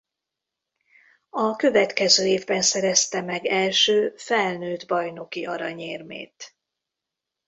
A 1.29 1.55
következő 1.55 2.25
évben 2.25 2.61
szerezte 2.61 3.21
meg 3.21 3.45
első 3.45 4.13
felnőtt 4.17 4.87
bajnoki 4.87 5.45
aranyérmét. 5.45 6.55